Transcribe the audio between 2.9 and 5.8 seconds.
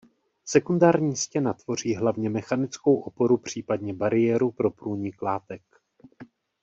oporu případně bariéru pro průnik látek.